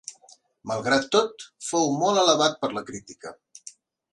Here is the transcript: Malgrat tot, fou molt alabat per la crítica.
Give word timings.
Malgrat 0.69 1.05
tot, 1.15 1.45
fou 1.67 1.93
molt 1.99 2.23
alabat 2.23 2.59
per 2.65 2.73
la 2.79 2.85
crítica. 2.89 3.37